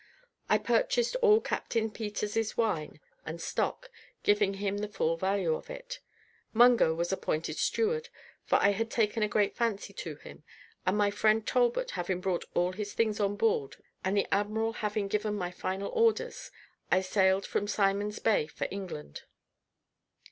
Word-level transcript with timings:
I 0.49 0.57
purchased 0.57 1.15
all 1.17 1.39
Captain 1.41 1.91
Peters's 1.91 2.57
wine 2.57 2.99
and 3.23 3.39
stock, 3.39 3.91
giving 4.23 4.55
him 4.55 4.79
the 4.79 4.87
full 4.87 5.15
value 5.15 5.61
for 5.61 5.73
it. 5.73 5.99
Mungo 6.53 6.95
was 6.95 7.11
appointed 7.13 7.57
steward, 7.57 8.09
for 8.43 8.55
I 8.55 8.69
had 8.69 8.89
taken 8.89 9.21
a 9.21 9.27
great 9.27 9.55
fancy 9.55 9.93
to 9.93 10.15
him; 10.15 10.43
and 10.87 10.97
my 10.97 11.11
friend 11.11 11.45
Talbot 11.45 11.91
having 11.91 12.19
brought 12.19 12.45
all 12.55 12.71
his 12.71 12.93
things 12.95 13.19
on 13.19 13.35
board, 13.35 13.75
and 14.03 14.17
the 14.17 14.25
admiral 14.31 14.73
having 14.73 15.07
given 15.07 15.35
my 15.35 15.51
final 15.51 15.91
orders, 15.91 16.49
I 16.91 17.01
sailed 17.01 17.45
from 17.45 17.67
Simon's 17.67 18.17
Bay 18.17 18.47
for 18.47 18.67
England. 18.71 19.21